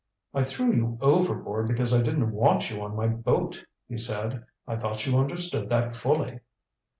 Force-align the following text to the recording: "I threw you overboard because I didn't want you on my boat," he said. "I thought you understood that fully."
"I 0.33 0.41
threw 0.41 0.73
you 0.75 0.97
overboard 0.99 1.67
because 1.67 1.93
I 1.93 2.01
didn't 2.01 2.31
want 2.31 2.71
you 2.71 2.81
on 2.81 2.95
my 2.95 3.05
boat," 3.07 3.63
he 3.87 3.99
said. 3.99 4.43
"I 4.67 4.75
thought 4.75 5.05
you 5.05 5.19
understood 5.19 5.69
that 5.69 5.95
fully." 5.95 6.39